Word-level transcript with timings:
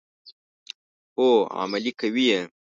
هو، 1.17 1.27
عملي 1.61 1.91
کوي 1.99 2.23
یې. 2.31 2.41